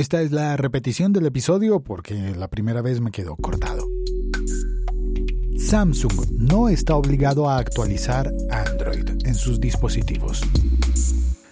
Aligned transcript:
esta 0.00 0.22
es 0.22 0.32
la 0.32 0.56
repetición 0.56 1.12
del 1.12 1.26
episodio 1.26 1.80
porque 1.80 2.34
la 2.34 2.48
primera 2.48 2.80
vez 2.80 3.02
me 3.02 3.10
quedó 3.10 3.36
cortado. 3.36 3.86
Samsung 5.58 6.38
no 6.38 6.70
está 6.70 6.96
obligado 6.96 7.50
a 7.50 7.58
actualizar 7.58 8.32
Android 8.50 9.06
en 9.26 9.34
sus 9.34 9.60
dispositivos. 9.60 10.40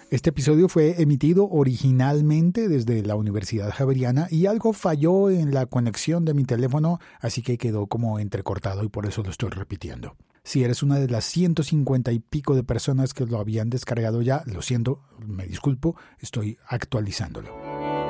Este 0.09 0.31
episodio 0.31 0.67
fue 0.67 0.99
emitido 0.99 1.47
originalmente 1.47 2.67
desde 2.67 3.03
la 3.03 3.15
Universidad 3.15 3.69
Javeriana 3.71 4.27
y 4.31 4.47
algo 4.47 4.73
falló 4.73 5.29
en 5.29 5.53
la 5.53 5.67
conexión 5.67 6.25
de 6.25 6.33
mi 6.33 6.43
teléfono, 6.43 6.99
así 7.21 7.43
que 7.43 7.59
quedó 7.59 7.85
como 7.85 8.17
entrecortado 8.17 8.83
y 8.83 8.89
por 8.89 9.05
eso 9.05 9.21
lo 9.21 9.29
estoy 9.29 9.51
repitiendo. 9.51 10.15
Si 10.43 10.63
eres 10.63 10.81
una 10.81 10.95
de 10.95 11.07
las 11.07 11.25
150 11.25 12.11
y 12.11 12.19
pico 12.19 12.55
de 12.55 12.63
personas 12.63 13.13
que 13.13 13.27
lo 13.27 13.37
habían 13.37 13.69
descargado 13.69 14.23
ya, 14.23 14.41
lo 14.47 14.63
siento, 14.63 15.03
me 15.19 15.45
disculpo, 15.45 15.95
estoy 16.19 16.57
actualizándolo. 16.67 17.68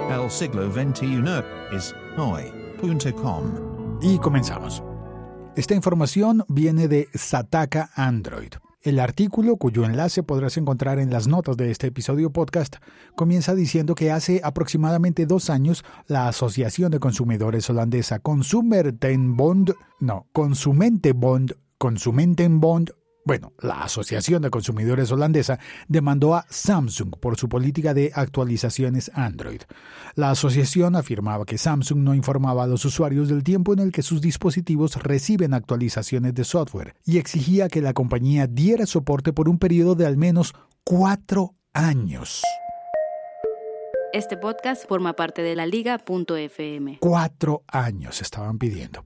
El 0.09 0.31
siglo 0.31 0.71
XXI 0.71 1.21
es 1.71 1.95
hoy.com. 2.17 3.43
Y 4.01 4.17
comenzamos. 4.17 4.81
Esta 5.55 5.75
información 5.75 6.43
viene 6.47 6.87
de 6.87 7.07
Sataka 7.13 7.91
Android. 7.93 8.53
El 8.81 8.99
artículo, 8.99 9.57
cuyo 9.57 9.85
enlace 9.85 10.23
podrás 10.23 10.57
encontrar 10.57 10.97
en 10.97 11.11
las 11.11 11.27
notas 11.27 11.57
de 11.57 11.69
este 11.69 11.87
episodio 11.87 12.31
podcast, 12.31 12.77
comienza 13.15 13.53
diciendo 13.53 13.93
que 13.93 14.11
hace 14.11 14.41
aproximadamente 14.43 15.27
dos 15.27 15.51
años 15.51 15.85
la 16.07 16.27
Asociación 16.27 16.89
de 16.89 16.99
Consumidores 16.99 17.69
holandesa 17.69 18.17
Consumentenbond, 18.17 19.73
no, 19.99 20.25
Consumentebond, 20.31 21.53
Consumentenbond 21.77 22.89
bueno, 23.29 23.53
la 23.59 23.83
Asociación 23.83 24.41
de 24.41 24.49
Consumidores 24.49 25.11
holandesa 25.11 25.59
demandó 25.87 26.33
a 26.33 26.47
Samsung 26.49 27.11
por 27.19 27.37
su 27.37 27.47
política 27.47 27.93
de 27.93 28.11
actualizaciones 28.11 29.11
Android. 29.13 29.61
La 30.15 30.31
asociación 30.31 30.95
afirmaba 30.95 31.45
que 31.45 31.59
Samsung 31.59 31.99
no 31.99 32.15
informaba 32.15 32.63
a 32.63 32.65
los 32.67 32.85
usuarios 32.85 33.29
del 33.29 33.43
tiempo 33.43 33.71
en 33.73 33.81
el 33.81 33.91
que 33.91 34.01
sus 34.01 34.19
dispositivos 34.19 34.95
reciben 34.95 35.53
actualizaciones 35.53 36.33
de 36.33 36.43
software 36.43 36.95
y 37.05 37.19
exigía 37.19 37.67
que 37.67 37.83
la 37.83 37.93
compañía 37.93 38.47
diera 38.47 38.87
soporte 38.87 39.31
por 39.31 39.47
un 39.47 39.59
periodo 39.59 39.93
de 39.93 40.07
al 40.07 40.17
menos 40.17 40.55
cuatro 40.83 41.53
años. 41.71 42.41
Este 44.11 44.37
podcast 44.37 44.87
forma 44.87 45.13
parte 45.13 45.43
de 45.43 45.55
la 45.55 45.67
liga.fm. 45.67 46.97
Cuatro 46.99 47.61
años 47.67 48.23
estaban 48.23 48.57
pidiendo 48.57 49.05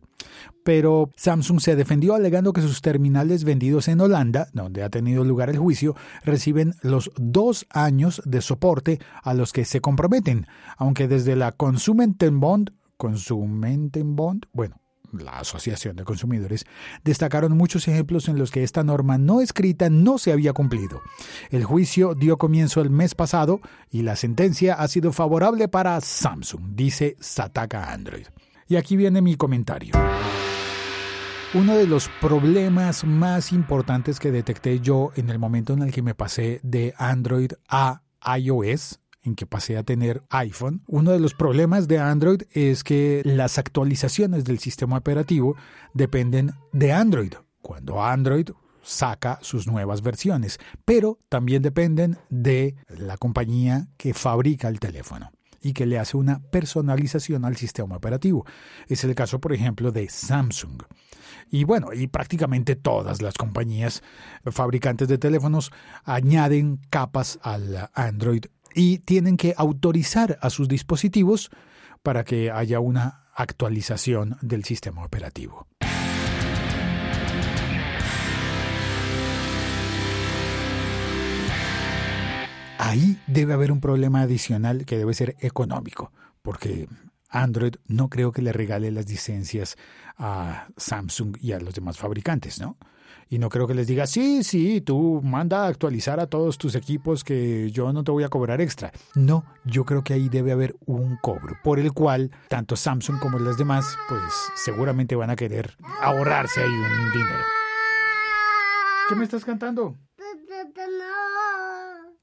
pero 0.63 1.11
Samsung 1.15 1.59
se 1.59 1.75
defendió 1.75 2.15
alegando 2.15 2.53
que 2.53 2.61
sus 2.61 2.81
terminales 2.81 3.43
vendidos 3.43 3.87
en 3.87 4.01
Holanda, 4.01 4.47
donde 4.53 4.83
ha 4.83 4.89
tenido 4.89 5.23
lugar 5.23 5.49
el 5.49 5.57
juicio, 5.57 5.95
reciben 6.23 6.73
los 6.81 7.11
dos 7.17 7.65
años 7.69 8.21
de 8.25 8.41
soporte 8.41 8.99
a 9.23 9.33
los 9.33 9.53
que 9.53 9.65
se 9.65 9.81
comprometen, 9.81 10.47
aunque 10.77 11.07
desde 11.07 11.35
la 11.35 11.51
Consumentenbond, 11.51 12.71
Consumentenbond, 12.97 14.45
bueno, 14.53 14.79
la 15.11 15.39
Asociación 15.39 15.95
de 15.95 16.05
Consumidores, 16.05 16.65
destacaron 17.03 17.55
muchos 17.55 17.87
ejemplos 17.87 18.27
en 18.27 18.39
los 18.39 18.49
que 18.49 18.63
esta 18.63 18.83
norma 18.83 19.17
no 19.17 19.41
escrita 19.41 19.89
no 19.89 20.17
se 20.17 20.31
había 20.31 20.53
cumplido. 20.53 21.01
El 21.51 21.63
juicio 21.63 22.15
dio 22.15 22.37
comienzo 22.37 22.81
el 22.81 22.89
mes 22.89 23.13
pasado 23.13 23.61
y 23.91 24.01
la 24.01 24.15
sentencia 24.15 24.73
ha 24.73 24.87
sido 24.87 25.11
favorable 25.11 25.67
para 25.67 25.99
Samsung, 26.01 26.75
dice 26.75 27.15
Sataka 27.19 27.91
Android. 27.91 28.25
Y 28.73 28.75
aquí 28.75 28.97
viene 28.97 29.21
mi 29.21 29.35
comentario. 29.35 29.93
Uno 31.53 31.77
de 31.77 31.85
los 31.85 32.09
problemas 32.19 33.03
más 33.03 33.51
importantes 33.51 34.19
que 34.19 34.31
detecté 34.31 34.79
yo 34.79 35.11
en 35.15 35.29
el 35.29 35.37
momento 35.37 35.73
en 35.73 35.83
el 35.83 35.91
que 35.91 36.01
me 36.01 36.15
pasé 36.15 36.59
de 36.63 36.95
Android 36.97 37.51
a 37.69 38.01
iOS, 38.35 38.99
en 39.21 39.35
que 39.35 39.45
pasé 39.45 39.77
a 39.77 39.83
tener 39.83 40.23
iPhone, 40.31 40.81
uno 40.87 41.11
de 41.11 41.19
los 41.19 41.35
problemas 41.35 41.87
de 41.87 41.99
Android 41.99 42.41
es 42.51 42.83
que 42.83 43.21
las 43.25 43.59
actualizaciones 43.59 44.43
del 44.43 44.57
sistema 44.57 44.97
operativo 44.97 45.55
dependen 45.93 46.53
de 46.71 46.93
Android. 46.93 47.33
Cuando 47.61 48.03
Android 48.03 48.49
saca 48.81 49.37
sus 49.43 49.67
nuevas 49.67 50.01
versiones, 50.01 50.59
pero 50.83 51.19
también 51.29 51.61
dependen 51.61 52.17
de 52.31 52.75
la 52.87 53.17
compañía 53.17 53.89
que 53.97 54.15
fabrica 54.15 54.67
el 54.67 54.79
teléfono 54.79 55.29
y 55.63 55.73
que 55.73 55.85
le 55.85 55.97
hace 55.97 56.17
una 56.17 56.39
personalización 56.39 57.45
al 57.45 57.55
sistema 57.55 57.95
operativo. 57.95 58.45
Es 58.87 59.03
el 59.03 59.15
caso, 59.15 59.39
por 59.39 59.53
ejemplo, 59.53 59.91
de 59.91 60.09
Samsung. 60.09 60.83
Y 61.49 61.63
bueno, 61.63 61.93
y 61.93 62.07
prácticamente 62.07 62.75
todas 62.75 63.21
las 63.21 63.35
compañías 63.35 64.03
fabricantes 64.45 65.07
de 65.07 65.17
teléfonos 65.17 65.71
añaden 66.03 66.79
capas 66.89 67.39
al 67.41 67.89
Android 67.93 68.45
y 68.75 68.99
tienen 68.99 69.37
que 69.37 69.53
autorizar 69.57 70.37
a 70.41 70.49
sus 70.49 70.67
dispositivos 70.67 71.49
para 72.01 72.23
que 72.23 72.51
haya 72.51 72.79
una 72.79 73.27
actualización 73.35 74.37
del 74.41 74.63
sistema 74.63 75.05
operativo. 75.05 75.67
Ahí 82.83 83.17
debe 83.27 83.53
haber 83.53 83.71
un 83.71 83.79
problema 83.79 84.21
adicional 84.21 84.85
que 84.85 84.97
debe 84.97 85.13
ser 85.13 85.35
económico, 85.39 86.11
porque 86.41 86.87
Android 87.29 87.75
no 87.87 88.09
creo 88.09 88.31
que 88.31 88.41
le 88.41 88.51
regale 88.51 88.91
las 88.91 89.09
licencias 89.09 89.77
a 90.17 90.67
Samsung 90.77 91.37
y 91.39 91.53
a 91.53 91.59
los 91.59 91.73
demás 91.73 91.97
fabricantes, 91.97 92.59
¿no? 92.59 92.77
Y 93.29 93.39
no 93.39 93.49
creo 93.49 93.67
que 93.67 93.73
les 93.73 93.87
diga, 93.87 94.05
sí, 94.05 94.43
sí, 94.43 94.81
tú 94.81 95.21
manda 95.23 95.63
a 95.63 95.67
actualizar 95.67 96.19
a 96.19 96.27
todos 96.27 96.57
tus 96.57 96.75
equipos 96.75 97.23
que 97.23 97.71
yo 97.71 97.91
no 97.93 98.03
te 98.03 98.11
voy 98.11 98.23
a 98.23 98.29
cobrar 98.29 98.61
extra. 98.61 98.91
No, 99.15 99.45
yo 99.63 99.85
creo 99.85 100.03
que 100.03 100.13
ahí 100.13 100.29
debe 100.29 100.51
haber 100.51 100.75
un 100.85 101.17
cobro, 101.21 101.57
por 101.63 101.79
el 101.79 101.93
cual 101.93 102.31
tanto 102.49 102.75
Samsung 102.75 103.19
como 103.19 103.39
las 103.39 103.57
demás, 103.57 103.97
pues 104.09 104.21
seguramente 104.55 105.15
van 105.15 105.31
a 105.31 105.35
querer 105.35 105.75
ahorrarse 106.01 106.61
ahí 106.61 106.69
un 106.69 107.11
dinero. 107.11 107.43
¿Qué 109.09 109.15
me 109.15 109.23
estás 109.23 109.45
cantando? 109.45 109.97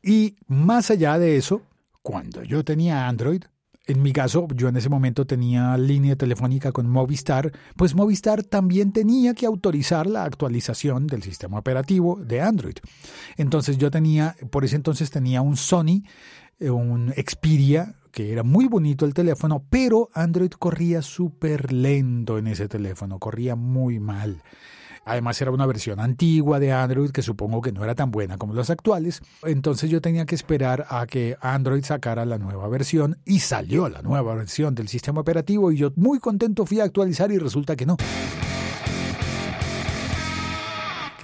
Y 0.03 0.37
más 0.47 0.91
allá 0.91 1.19
de 1.19 1.37
eso, 1.37 1.63
cuando 2.03 2.43
yo 2.43 2.65
tenía 2.65 3.09
Android, 3.09 3.43
en 3.87 4.03
mi 4.03 4.13
caso, 4.13 4.47
yo 4.55 4.69
en 4.69 4.77
ese 4.77 4.89
momento 4.89 5.27
tenía 5.27 5.77
línea 5.77 6.15
telefónica 6.15 6.71
con 6.71 6.89
Movistar, 6.89 7.51
pues 7.77 7.95
Movistar 7.95 8.45
también 8.45 8.93
tenía 8.93 9.35
que 9.35 9.47
autorizar 9.47 10.07
la 10.07 10.23
actualización 10.23 11.09
del 11.09 11.25
sistema 11.25 11.59
operativo 11.59 12.17
de 12.23 12.41
Android. 12.41 12.77
Entonces 13.37 13.79
yo 13.79 13.91
tenía, 13.91 14.37
por 14.51 14.65
ese 14.65 14.77
entonces 14.77 15.11
tenía 15.11 15.43
un 15.43 15.57
Sony, 15.57 16.05
eh, 16.61 16.71
un 16.71 17.13
Xperia, 17.17 17.97
que 18.13 18.33
era 18.33 18.43
muy 18.43 18.67
bonito 18.67 19.05
el 19.05 19.15
teléfono, 19.15 19.65
pero 19.69 20.09
Android 20.15 20.51
corría 20.53 21.03
súper 21.03 21.73
lento 21.73 22.39
en 22.39 22.47
ese 22.47 22.69
teléfono, 22.69 23.19
corría 23.19 23.57
muy 23.57 23.99
mal. 23.99 24.43
Además 25.05 25.41
era 25.41 25.51
una 25.51 25.67
versión 25.67 26.01
antigua 26.01 26.61
de 26.61 26.73
Android 26.73 27.11
que 27.11 27.23
supongo 27.23 27.61
que 27.63 27.73
no 27.73 27.83
era 27.85 27.95
tan 27.95 28.11
buena 28.11 28.39
como 28.39 28.55
las 28.55 28.71
actuales. 28.71 29.23
Entonces 29.43 29.91
yo 29.91 30.01
tenía 30.01 30.27
que 30.27 30.35
esperar 30.35 30.87
a 30.89 31.07
que 31.07 31.37
Android 31.41 31.85
sacara 31.85 32.25
la 32.25 32.39
nueva 32.39 32.69
versión 32.69 33.19
y 33.25 33.41
salió 33.41 33.89
la 33.89 34.03
nueva 34.03 34.35
versión 34.35 34.75
del 34.75 34.89
sistema 34.89 35.21
operativo 35.21 35.73
y 35.73 35.79
yo 35.79 35.93
muy 35.97 36.19
contento 36.19 36.67
fui 36.67 36.81
a 36.81 36.85
actualizar 36.85 37.33
y 37.33 37.39
resulta 37.39 37.77
que 37.77 37.87
no 37.87 37.97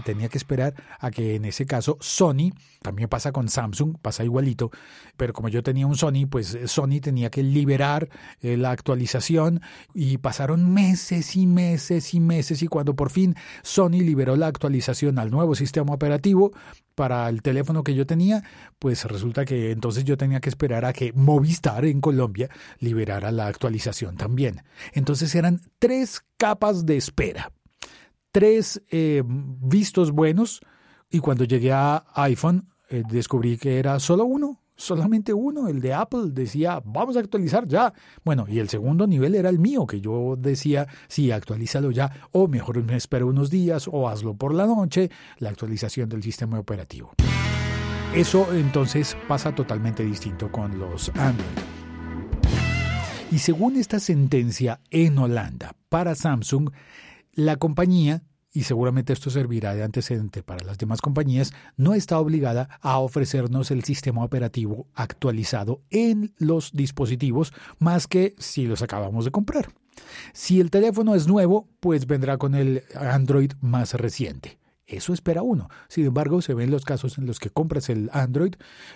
tenía 0.07 0.29
que 0.29 0.39
esperar 0.39 0.75
a 1.01 1.11
que 1.11 1.35
en 1.35 1.45
ese 1.45 1.67
caso 1.67 1.99
Sony, 2.01 2.53
también 2.81 3.09
pasa 3.09 3.33
con 3.33 3.49
Samsung, 3.49 3.99
pasa 4.01 4.23
igualito, 4.23 4.71
pero 5.17 5.33
como 5.33 5.49
yo 5.49 5.65
tenía 5.65 5.87
un 5.87 5.97
Sony, 5.97 6.27
pues 6.31 6.55
eh, 6.55 6.69
Sony 6.69 7.01
tenía 7.03 7.29
que 7.29 7.43
liberar 7.43 8.09
eh, 8.41 8.57
la 8.57 8.71
actualización 8.71 9.61
y 9.93 10.19
pasaron 10.19 10.73
meses 10.73 11.35
y 11.35 11.47
meses 11.47 12.15
y 12.15 12.21
meses 12.21 12.63
y 12.63 12.69
cuando 12.69 12.95
por 12.95 13.11
fin 13.11 13.35
Sony 13.63 14.01
liberó 14.01 14.37
la 14.37 14.47
actualización 14.47 15.19
al 15.19 15.33
nuevo 15.33 15.57
sistema 15.57 15.93
operativo 15.93 16.53
para 16.95 17.29
el 17.29 17.43
teléfono 17.43 17.83
que 17.83 17.95
yo 17.95 18.07
tenía, 18.07 18.45
pues 18.79 19.05
resulta 19.05 19.45
que 19.45 19.73
entonces 19.73 20.05
yo 20.05 20.17
tenía 20.17 20.41
que 20.41 20.49
esperar 20.49 20.85
a 20.85 20.93
que 20.93 21.13
Movistar 21.15 21.85
en 21.85 22.01
Colombia 22.01 22.49
liberara 22.79 23.33
la 23.33 23.49
actualización 23.49 24.17
también. 24.17 24.63
Entonces 24.93 25.35
eran 25.35 25.61
tres 25.81 26.23
capas 26.39 26.87
de 26.87 26.97
espera 26.97 27.53
tres 28.37 28.83
eh, 28.91 29.23
vistos 29.25 30.11
buenos 30.11 30.61
y 31.11 31.21
cuando 31.21 31.45
llegué 31.45 31.73
a 31.73 32.05
iPhone 32.17 32.69
eh, 32.91 33.03
descubrí 33.09 33.57
que 33.57 33.79
era 33.79 33.99
solo 33.99 34.27
uno, 34.27 34.61
solamente 34.77 35.33
uno, 35.33 35.69
el 35.69 35.81
de 35.81 35.95
Apple 35.95 36.33
decía, 36.33 36.83
vamos 36.85 37.17
a 37.17 37.21
actualizar 37.21 37.67
ya. 37.67 37.95
Bueno, 38.27 38.45
y 38.47 38.59
el 38.59 38.69
segundo 38.69 39.07
nivel 39.07 39.37
era 39.37 39.49
el 39.49 39.59
mío, 39.59 39.87
que 39.87 40.03
yo 40.03 40.37
decía, 40.37 40.87
sí, 41.09 41.31
actualízalo 41.31 41.91
ya, 41.93 42.29
o 42.33 42.47
mejor 42.47 42.85
me 42.85 42.97
espero 42.97 43.27
unos 43.27 43.49
días, 43.49 43.89
o 43.91 44.07
hazlo 44.07 44.35
por 44.35 44.53
la 44.53 44.67
noche, 44.67 45.11
la 45.39 45.49
actualización 45.49 46.11
del 46.11 46.23
sistema 46.23 46.59
operativo. 46.59 47.15
Eso 48.15 48.53
entonces 48.53 49.17
pasa 49.27 49.55
totalmente 49.55 50.05
distinto 50.05 50.53
con 50.53 50.79
los 50.79 51.09
Android. 51.17 51.47
Y 53.33 53.39
según 53.39 53.77
esta 53.77 53.99
sentencia 53.99 54.81
en 54.91 55.17
Holanda 55.17 55.75
para 55.89 56.15
Samsung, 56.15 56.71
la 57.37 57.57
compañía 57.57 58.25
y 58.53 58.63
seguramente 58.63 59.13
esto 59.13 59.29
servirá 59.29 59.75
de 59.75 59.85
antecedente 59.85 60.43
para 60.43 60.65
las 60.65 60.79
demás 60.79 61.03
compañías, 61.03 61.53
no 61.77 61.93
está 61.93 62.19
obligada 62.19 62.71
a 62.81 62.99
ofrecernos 62.99 63.71
el 63.71 63.85
sistema 63.85 64.25
operativo 64.25 64.87
actualizado 64.95 65.83
en 65.91 66.35
los 66.39 66.73
dispositivos 66.73 67.53
más 67.79 68.07
que 68.07 68.35
si 68.39 68.65
los 68.65 68.81
acabamos 68.81 69.27
de 69.27 69.31
comprar. 69.31 69.69
Si 70.33 70.59
el 70.59 70.71
teléfono 70.71 71.15
es 71.15 71.29
nuevo, 71.29 71.69
pues 71.81 72.07
vendrá 72.07 72.39
con 72.39 72.55
el 72.55 72.83
Android 72.95 73.53
más 73.61 73.93
reciente. 73.93 74.59
Eso 74.87 75.13
espera 75.13 75.43
uno. 75.43 75.69
Sin 75.89 76.07
embargo, 76.07 76.41
se 76.41 76.55
ven 76.55 76.71
los 76.71 76.87
casos 76.87 77.19
en 77.19 77.27
los 77.27 77.39
que 77.39 77.51
compras 77.51 77.91
el 77.91 78.09
Android 78.15 78.55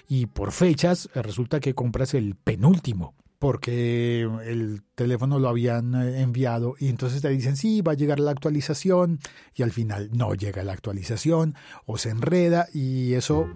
y 0.08 0.24
por 0.24 0.52
fechas 0.52 1.10
resulta 1.14 1.60
que 1.60 1.74
compras 1.74 2.14
el 2.14 2.34
penúltimo 2.34 3.14
porque 3.40 4.20
el 4.44 4.82
teléfono 4.94 5.38
lo 5.38 5.48
habían 5.48 5.94
eh, 5.94 6.20
enviado 6.20 6.74
y 6.78 6.88
entonces 6.88 7.22
te 7.22 7.30
dicen 7.30 7.56
sí, 7.56 7.80
va 7.80 7.92
a 7.92 7.96
llegar 7.96 8.20
la 8.20 8.30
actualización 8.30 9.18
y 9.54 9.62
al 9.62 9.72
final 9.72 10.10
no 10.12 10.34
llega 10.34 10.62
la 10.62 10.74
actualización 10.74 11.54
o 11.86 11.96
se 11.96 12.10
enreda 12.10 12.68
y 12.74 13.14
eso, 13.14 13.48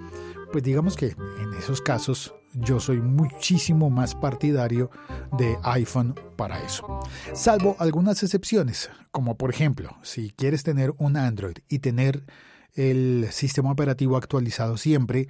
pues 0.53 0.65
digamos 0.65 0.97
que 0.97 1.09
en 1.09 1.53
esos 1.59 1.83
casos 1.83 2.35
yo 2.55 2.81
soy 2.81 3.03
muchísimo 3.03 3.91
más 3.91 4.15
partidario 4.15 4.91
de 5.37 5.59
iPhone 5.65 6.15
para 6.37 6.65
eso. 6.65 7.01
Salvo 7.35 7.77
algunas 7.79 8.23
excepciones, 8.23 8.89
como 9.11 9.37
por 9.37 9.51
ejemplo, 9.51 9.99
si 10.03 10.31
quieres 10.31 10.63
tener 10.63 10.95
un 10.97 11.19
Android 11.19 11.57
y 11.69 11.81
tener 11.81 12.25
el 12.73 13.29
sistema 13.33 13.71
operativo 13.71 14.17
actualizado 14.17 14.79
siempre, 14.79 15.29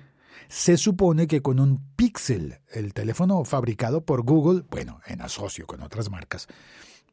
se 0.48 0.76
supone 0.76 1.26
que 1.26 1.42
con 1.42 1.60
un 1.60 1.80
Pixel, 1.96 2.58
el 2.72 2.94
teléfono 2.94 3.44
fabricado 3.44 4.04
por 4.04 4.22
Google, 4.22 4.64
bueno, 4.70 5.00
en 5.06 5.20
asocio 5.20 5.66
con 5.66 5.82
otras 5.82 6.10
marcas, 6.10 6.46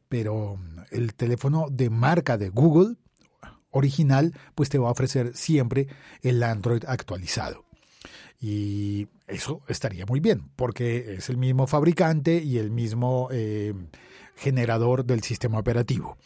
pero 0.08 0.58
el 0.90 1.14
teléfono 1.14 1.68
de 1.70 1.90
marca 1.90 2.36
de 2.36 2.50
Google 2.50 2.96
original, 3.70 4.34
pues 4.54 4.68
te 4.68 4.78
va 4.78 4.88
a 4.88 4.92
ofrecer 4.92 5.34
siempre 5.34 5.88
el 6.22 6.42
Android 6.42 6.84
actualizado. 6.86 7.64
Y 8.40 9.08
eso 9.26 9.62
estaría 9.68 10.04
muy 10.04 10.20
bien, 10.20 10.50
porque 10.56 11.14
es 11.14 11.28
el 11.28 11.36
mismo 11.36 11.66
fabricante 11.66 12.42
y 12.42 12.58
el 12.58 12.70
mismo 12.70 13.28
eh, 13.30 13.72
generador 14.36 15.04
del 15.04 15.22
sistema 15.22 15.58
operativo. 15.58 16.16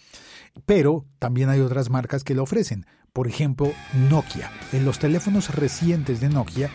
Pero 0.64 1.04
también 1.18 1.48
hay 1.50 1.60
otras 1.60 1.90
marcas 1.90 2.24
que 2.24 2.34
lo 2.34 2.42
ofrecen. 2.42 2.86
Por 3.12 3.28
ejemplo, 3.28 3.72
Nokia. 4.10 4.50
En 4.72 4.84
los 4.84 4.98
teléfonos 4.98 5.54
recientes 5.54 6.20
de 6.20 6.28
Nokia, 6.28 6.70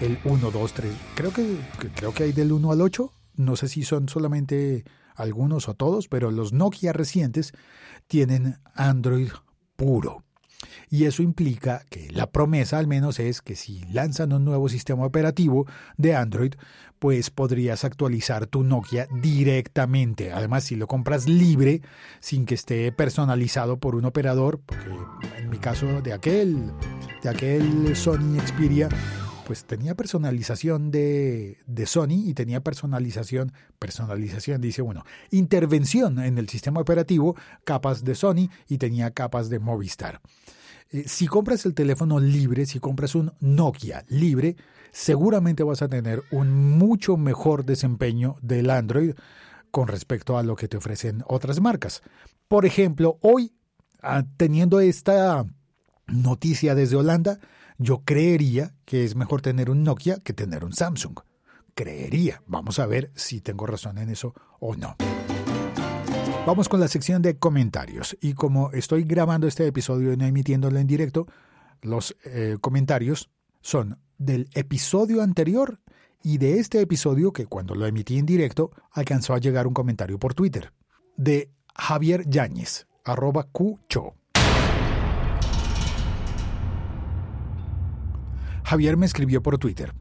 el 0.00 0.18
1, 0.24 0.50
2, 0.50 0.72
3, 0.72 0.92
creo 1.14 1.32
que, 1.32 1.56
creo 1.94 2.12
que 2.12 2.24
hay 2.24 2.32
del 2.32 2.52
1 2.52 2.72
al 2.72 2.80
8. 2.80 3.12
No 3.36 3.56
sé 3.56 3.68
si 3.68 3.82
son 3.82 4.08
solamente 4.08 4.84
algunos 5.14 5.68
o 5.68 5.74
todos, 5.74 6.08
pero 6.08 6.30
los 6.30 6.52
Nokia 6.52 6.92
recientes 6.92 7.52
tienen 8.06 8.58
Android 8.74 9.30
puro. 9.76 10.24
Y 10.90 11.04
eso 11.04 11.22
implica 11.22 11.84
que 11.90 12.10
la 12.10 12.30
promesa 12.30 12.78
al 12.78 12.86
menos 12.86 13.18
es 13.18 13.42
que 13.42 13.56
si 13.56 13.84
lanzan 13.92 14.32
un 14.32 14.44
nuevo 14.44 14.68
sistema 14.68 15.04
operativo 15.04 15.66
de 15.96 16.14
Android, 16.14 16.54
pues 16.98 17.30
podrías 17.30 17.84
actualizar 17.84 18.46
tu 18.46 18.62
Nokia 18.62 19.08
directamente. 19.20 20.32
Además, 20.32 20.62
si 20.64 20.76
lo 20.76 20.86
compras 20.86 21.28
libre, 21.28 21.82
sin 22.20 22.46
que 22.46 22.54
esté 22.54 22.92
personalizado 22.92 23.78
por 23.78 23.96
un 23.96 24.04
operador, 24.04 24.60
porque 24.64 24.88
en 25.38 25.50
mi 25.50 25.58
caso 25.58 26.00
de 26.00 26.12
aquel, 26.12 26.70
de 27.22 27.28
aquel 27.28 27.96
Sony 27.96 28.38
Xperia, 28.46 28.88
pues 29.52 29.66
tenía 29.66 29.94
personalización 29.94 30.90
de, 30.90 31.58
de, 31.66 31.84
Sony 31.84 32.24
y 32.24 32.32
tenía 32.32 32.62
personalización, 32.62 33.52
personalización, 33.78 34.62
dice, 34.62 34.80
bueno, 34.80 35.04
intervención 35.30 36.18
en 36.20 36.38
el 36.38 36.48
sistema 36.48 36.80
operativo, 36.80 37.36
capas 37.62 38.02
de 38.02 38.14
Sony 38.14 38.48
y 38.66 38.78
tenía 38.78 39.10
capas 39.10 39.50
de 39.50 39.58
Movistar. 39.58 40.22
Eh, 40.90 41.04
si 41.06 41.26
compras 41.26 41.66
el 41.66 41.74
teléfono 41.74 42.18
libre, 42.18 42.64
si 42.64 42.80
compras 42.80 43.14
un 43.14 43.34
Nokia 43.40 44.06
libre, 44.08 44.56
seguramente 44.90 45.62
vas 45.64 45.82
a 45.82 45.88
tener 45.88 46.22
un 46.30 46.78
mucho 46.78 47.18
mejor 47.18 47.66
desempeño 47.66 48.36
del 48.40 48.70
Android 48.70 49.12
con 49.70 49.86
respecto 49.86 50.38
a 50.38 50.42
lo 50.42 50.56
que 50.56 50.66
te 50.66 50.78
ofrecen 50.78 51.24
otras 51.26 51.60
marcas. 51.60 52.00
Por 52.48 52.64
ejemplo, 52.64 53.18
hoy, 53.20 53.52
ah, 54.00 54.24
teniendo 54.38 54.80
esta 54.80 55.44
noticia 56.06 56.74
desde 56.74 56.96
Holanda, 56.96 57.38
yo 57.78 58.02
creería 58.04 58.74
que 58.84 59.04
es 59.04 59.16
mejor 59.16 59.42
tener 59.42 59.70
un 59.70 59.82
Nokia 59.84 60.16
que 60.16 60.32
tener 60.32 60.64
un 60.64 60.72
Samsung. 60.72 61.18
Creería. 61.74 62.42
Vamos 62.46 62.78
a 62.78 62.86
ver 62.86 63.10
si 63.14 63.40
tengo 63.40 63.66
razón 63.66 63.98
en 63.98 64.10
eso 64.10 64.34
o 64.60 64.76
no. 64.76 64.96
Vamos 66.46 66.68
con 66.68 66.80
la 66.80 66.88
sección 66.88 67.22
de 67.22 67.38
comentarios. 67.38 68.16
Y 68.20 68.34
como 68.34 68.72
estoy 68.72 69.04
grabando 69.04 69.46
este 69.46 69.66
episodio 69.66 70.12
y 70.12 70.16
no 70.16 70.26
emitiéndolo 70.26 70.78
en 70.78 70.86
directo, 70.86 71.26
los 71.82 72.16
eh, 72.24 72.58
comentarios 72.60 73.30
son 73.60 73.98
del 74.18 74.50
episodio 74.54 75.22
anterior 75.22 75.80
y 76.22 76.38
de 76.38 76.58
este 76.58 76.80
episodio 76.80 77.32
que 77.32 77.46
cuando 77.46 77.74
lo 77.74 77.86
emití 77.86 78.18
en 78.18 78.26
directo 78.26 78.70
alcanzó 78.92 79.34
a 79.34 79.38
llegar 79.38 79.66
un 79.66 79.74
comentario 79.74 80.18
por 80.18 80.34
Twitter 80.34 80.72
de 81.16 81.50
Javier 81.74 82.28
Yáñez, 82.28 82.86
arroba 83.04 83.48
Qcho. 83.52 84.14
Javier 88.72 88.96
me 88.96 89.04
escribió 89.04 89.42
por 89.42 89.58
Twitter 89.58 89.92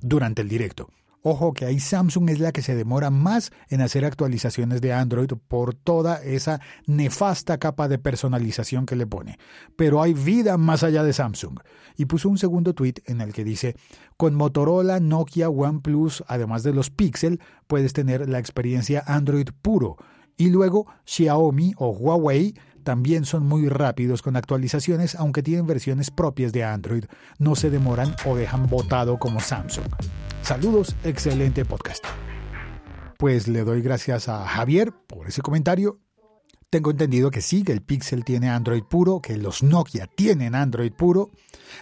durante 0.00 0.40
el 0.40 0.48
directo. 0.48 0.88
Ojo 1.22 1.52
que 1.52 1.64
ahí 1.64 1.80
Samsung 1.80 2.30
es 2.30 2.38
la 2.38 2.52
que 2.52 2.62
se 2.62 2.76
demora 2.76 3.10
más 3.10 3.50
en 3.70 3.80
hacer 3.80 4.04
actualizaciones 4.04 4.80
de 4.80 4.92
Android 4.92 5.32
por 5.48 5.74
toda 5.74 6.22
esa 6.22 6.60
nefasta 6.86 7.58
capa 7.58 7.88
de 7.88 7.98
personalización 7.98 8.86
que 8.86 8.94
le 8.94 9.08
pone. 9.08 9.36
Pero 9.74 10.00
hay 10.00 10.14
vida 10.14 10.56
más 10.58 10.84
allá 10.84 11.02
de 11.02 11.12
Samsung. 11.12 11.58
Y 11.96 12.04
puso 12.04 12.28
un 12.28 12.38
segundo 12.38 12.72
tweet 12.72 13.02
en 13.06 13.20
el 13.20 13.32
que 13.32 13.42
dice, 13.42 13.74
con 14.16 14.36
Motorola, 14.36 15.00
Nokia, 15.00 15.50
OnePlus, 15.50 16.22
además 16.28 16.62
de 16.62 16.74
los 16.74 16.90
Pixel, 16.90 17.40
puedes 17.66 17.94
tener 17.94 18.28
la 18.28 18.38
experiencia 18.38 19.02
Android 19.08 19.48
puro. 19.60 19.96
Y 20.36 20.50
luego 20.50 20.86
Xiaomi 21.04 21.74
o 21.78 21.90
Huawei 21.90 22.54
también 22.82 23.24
son 23.24 23.46
muy 23.46 23.68
rápidos 23.68 24.22
con 24.22 24.36
actualizaciones, 24.36 25.14
aunque 25.14 25.42
tienen 25.42 25.66
versiones 25.66 26.10
propias 26.10 26.52
de 26.52 26.64
Android. 26.64 27.04
No 27.38 27.54
se 27.54 27.70
demoran 27.70 28.14
o 28.26 28.36
dejan 28.36 28.68
botado 28.68 29.18
como 29.18 29.40
Samsung. 29.40 29.86
Saludos, 30.42 30.96
excelente 31.04 31.64
podcast. 31.64 32.04
Pues 33.18 33.48
le 33.48 33.64
doy 33.64 33.82
gracias 33.82 34.28
a 34.28 34.46
Javier 34.46 34.92
por 35.06 35.26
ese 35.26 35.42
comentario. 35.42 35.98
Tengo 36.70 36.90
entendido 36.90 37.30
que 37.30 37.40
sí, 37.40 37.64
que 37.64 37.72
el 37.72 37.80
Pixel 37.80 38.24
tiene 38.24 38.50
Android 38.50 38.82
puro, 38.82 39.22
que 39.22 39.38
los 39.38 39.62
Nokia 39.62 40.06
tienen 40.06 40.54
Android 40.54 40.92
puro. 40.92 41.30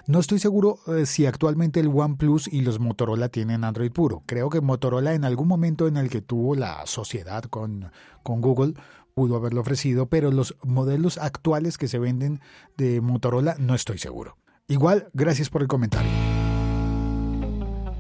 No 0.06 0.20
estoy 0.20 0.38
seguro 0.38 0.78
eh, 0.86 1.06
si 1.06 1.26
actualmente 1.26 1.80
el 1.80 1.88
OnePlus 1.88 2.46
y 2.46 2.60
los 2.60 2.78
Motorola 2.78 3.28
tienen 3.28 3.64
Android 3.64 3.90
puro. 3.90 4.22
Creo 4.26 4.48
que 4.48 4.60
Motorola 4.60 5.14
en 5.14 5.24
algún 5.24 5.48
momento 5.48 5.88
en 5.88 5.96
el 5.96 6.08
que 6.08 6.22
tuvo 6.22 6.54
la 6.54 6.86
sociedad 6.86 7.42
con, 7.44 7.90
con 8.22 8.40
Google 8.40 8.74
pudo 9.16 9.36
haberlo 9.36 9.62
ofrecido, 9.62 10.10
pero 10.10 10.30
los 10.30 10.56
modelos 10.62 11.16
actuales 11.16 11.78
que 11.78 11.88
se 11.88 11.98
venden 11.98 12.42
de 12.76 13.00
Motorola 13.00 13.56
no 13.58 13.74
estoy 13.74 13.96
seguro. 13.96 14.36
Igual, 14.68 15.08
gracias 15.14 15.48
por 15.48 15.62
el 15.62 15.68
comentario. 15.68 16.10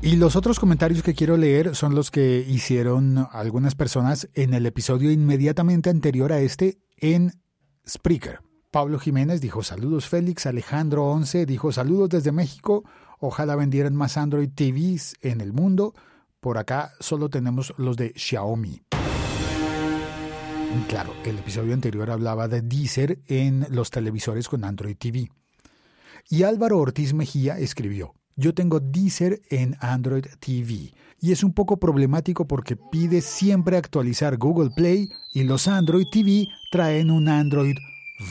Y 0.02 0.16
los 0.16 0.36
otros 0.36 0.60
comentarios 0.60 1.02
que 1.02 1.14
quiero 1.14 1.38
leer 1.38 1.74
son 1.74 1.94
los 1.94 2.10
que 2.10 2.44
hicieron 2.46 3.26
algunas 3.32 3.74
personas 3.74 4.28
en 4.34 4.52
el 4.52 4.66
episodio 4.66 5.10
inmediatamente 5.10 5.88
anterior 5.88 6.34
a 6.34 6.40
este 6.40 6.80
en 6.98 7.32
Spreaker. 7.88 8.40
Pablo 8.70 8.98
Jiménez 8.98 9.40
dijo 9.40 9.62
saludos 9.62 10.06
Félix, 10.10 10.44
Alejandro 10.44 11.06
11 11.06 11.46
dijo 11.46 11.72
saludos 11.72 12.10
desde 12.10 12.30
México, 12.30 12.84
ojalá 13.20 13.56
vendieran 13.56 13.96
más 13.96 14.18
Android 14.18 14.50
TVs 14.54 15.14
en 15.22 15.40
el 15.40 15.54
mundo, 15.54 15.94
por 16.40 16.58
acá 16.58 16.92
solo 17.00 17.30
tenemos 17.30 17.72
los 17.78 17.96
de 17.96 18.12
Xiaomi. 18.14 18.82
Claro, 20.88 21.14
el 21.24 21.38
episodio 21.38 21.74
anterior 21.74 22.10
hablaba 22.10 22.48
de 22.48 22.62
Deezer 22.62 23.18
en 23.26 23.66
los 23.70 23.90
televisores 23.90 24.48
con 24.48 24.64
Android 24.64 24.96
TV. 24.96 25.30
Y 26.28 26.42
Álvaro 26.42 26.78
Ortiz 26.78 27.12
Mejía 27.12 27.58
escribió, 27.58 28.14
yo 28.36 28.54
tengo 28.54 28.80
Deezer 28.80 29.40
en 29.50 29.76
Android 29.80 30.26
TV 30.38 30.92
y 31.20 31.32
es 31.32 31.42
un 31.42 31.52
poco 31.52 31.78
problemático 31.78 32.46
porque 32.46 32.76
pide 32.76 33.20
siempre 33.20 33.76
actualizar 33.76 34.36
Google 34.36 34.70
Play 34.76 35.08
y 35.34 35.44
los 35.44 35.68
Android 35.68 36.06
TV 36.10 36.46
traen 36.70 37.10
un 37.10 37.28
Android 37.28 37.76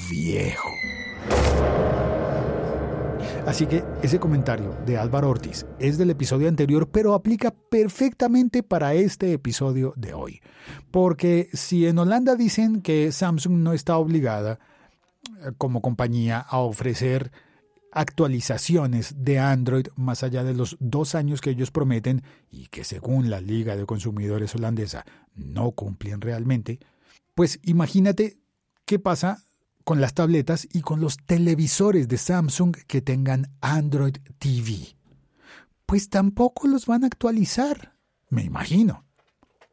viejo. 0.09 0.69
Así 3.45 3.67
que 3.67 3.83
ese 4.01 4.19
comentario 4.19 4.75
de 4.87 4.97
Álvaro 4.97 5.29
Ortiz 5.29 5.67
es 5.77 5.99
del 5.99 6.09
episodio 6.09 6.49
anterior, 6.49 6.89
pero 6.89 7.13
aplica 7.13 7.51
perfectamente 7.51 8.63
para 8.63 8.95
este 8.95 9.33
episodio 9.33 9.93
de 9.95 10.15
hoy. 10.15 10.41
Porque 10.89 11.49
si 11.53 11.85
en 11.85 11.99
Holanda 11.99 12.35
dicen 12.35 12.81
que 12.81 13.11
Samsung 13.11 13.57
no 13.57 13.73
está 13.73 13.97
obligada 13.97 14.59
eh, 15.43 15.51
como 15.59 15.83
compañía 15.83 16.39
a 16.39 16.57
ofrecer 16.57 17.31
actualizaciones 17.91 19.13
de 19.23 19.37
Android 19.37 19.87
más 19.95 20.23
allá 20.23 20.43
de 20.43 20.55
los 20.55 20.75
dos 20.79 21.13
años 21.13 21.39
que 21.39 21.51
ellos 21.51 21.69
prometen 21.69 22.23
y 22.49 22.67
que 22.67 22.83
según 22.83 23.29
la 23.29 23.41
Liga 23.41 23.75
de 23.75 23.85
Consumidores 23.85 24.55
holandesa 24.55 25.05
no 25.35 25.71
cumplen 25.71 26.19
realmente, 26.19 26.79
pues 27.35 27.59
imagínate 27.63 28.39
qué 28.85 28.97
pasa 28.97 29.44
con 29.85 30.01
las 30.01 30.15
tabletas 30.15 30.67
y 30.73 30.81
con 30.81 30.99
los 30.99 31.17
televisores 31.17 32.07
de 32.09 32.17
Samsung 32.17 32.75
que 32.87 33.01
tengan 33.01 33.55
Android 33.61 34.17
TV. 34.39 34.97
Pues 35.85 36.09
tampoco 36.09 36.67
los 36.67 36.87
van 36.87 37.03
a 37.03 37.07
actualizar, 37.07 37.95
me 38.29 38.43
imagino. 38.43 39.05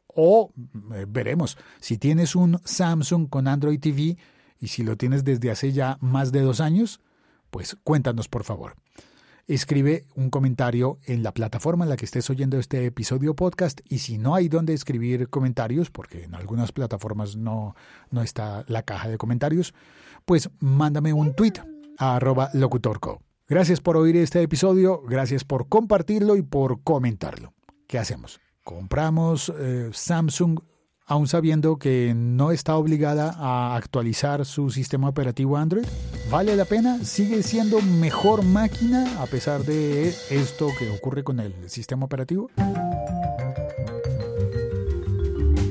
O 0.07 0.53
eh, 0.93 1.05
veremos, 1.09 1.57
si 1.81 1.97
tienes 1.97 2.35
un 2.35 2.61
Samsung 2.63 3.27
con 3.27 3.47
Android 3.47 3.79
TV 3.79 4.15
y 4.59 4.67
si 4.67 4.83
lo 4.83 4.95
tienes 4.95 5.23
desde 5.23 5.49
hace 5.49 5.73
ya 5.73 5.97
más 5.99 6.31
de 6.31 6.41
dos 6.41 6.61
años, 6.61 7.01
pues 7.49 7.75
cuéntanos 7.83 8.29
por 8.29 8.43
favor. 8.43 8.75
Escribe 9.47 10.05
un 10.15 10.29
comentario 10.29 10.99
en 11.05 11.21
la 11.23 11.33
plataforma 11.33 11.85
en 11.85 11.89
la 11.89 11.97
que 11.97 12.05
estés 12.05 12.29
oyendo 12.29 12.57
este 12.57 12.85
episodio 12.85 13.35
podcast 13.35 13.81
y 13.89 13.99
si 13.99 14.17
no 14.17 14.35
hay 14.35 14.47
donde 14.47 14.73
escribir 14.73 15.29
comentarios, 15.29 15.89
porque 15.89 16.23
en 16.23 16.35
algunas 16.35 16.71
plataformas 16.71 17.35
no, 17.35 17.75
no 18.09 18.21
está 18.21 18.63
la 18.67 18.83
caja 18.83 19.09
de 19.09 19.17
comentarios, 19.17 19.73
pues 20.25 20.49
mándame 20.59 21.13
un 21.13 21.35
tweet 21.35 21.53
a 21.99 22.19
locutorco. 22.53 23.21
Gracias 23.47 23.81
por 23.81 23.97
oír 23.97 24.15
este 24.15 24.41
episodio, 24.41 25.01
gracias 25.01 25.43
por 25.43 25.67
compartirlo 25.67 26.37
y 26.37 26.41
por 26.41 26.81
comentarlo. 26.83 27.53
¿Qué 27.87 27.99
hacemos? 27.99 28.39
compramos 28.63 29.51
eh, 29.57 29.89
Samsung 29.93 30.59
aún 31.05 31.27
sabiendo 31.27 31.77
que 31.77 32.13
no 32.15 32.51
está 32.51 32.77
obligada 32.77 33.35
a 33.37 33.75
actualizar 33.75 34.45
su 34.45 34.69
sistema 34.69 35.09
operativo 35.09 35.57
Android? 35.57 35.85
¿Vale 36.29 36.55
la 36.55 36.65
pena? 36.65 37.03
¿Sigue 37.03 37.43
siendo 37.43 37.81
mejor 37.81 38.43
máquina 38.43 39.21
a 39.21 39.25
pesar 39.27 39.63
de 39.63 40.09
esto 40.29 40.69
que 40.79 40.89
ocurre 40.89 41.23
con 41.23 41.39
el 41.39 41.53
sistema 41.69 42.05
operativo? 42.05 42.49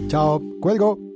Chao, 0.09 0.43
cuelgo. 0.61 1.12